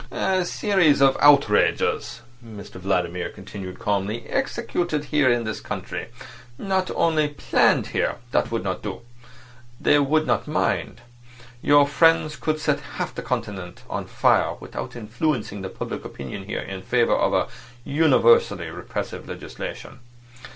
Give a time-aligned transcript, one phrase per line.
[0.09, 6.07] "A series of outrages," Mr Vladimir continued calmly, "executed here in this country;
[6.57, 11.01] not only planned here—that would not do—they would not mind.
[11.61, 16.61] Your friends could set half the Continent on fire without influencing the public opinion here
[16.61, 17.47] in favour of a
[17.87, 19.99] universal repressive legislation.